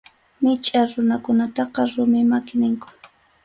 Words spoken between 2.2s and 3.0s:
maki ninku.